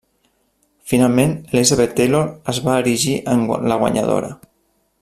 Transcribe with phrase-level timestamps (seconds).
[0.91, 2.23] Finalment Elizabeth Taylor
[2.55, 4.33] es va erigir en la guanyadora.